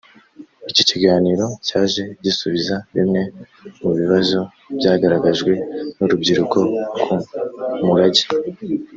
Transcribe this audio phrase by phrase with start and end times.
[0.71, 3.21] iki kiganiro cyaje gisubiza bimwe
[3.81, 4.39] mu bibazo
[4.77, 5.53] byagaragajwe
[5.97, 6.57] n’urubyiruko
[7.01, 7.11] ku
[7.87, 8.23] murage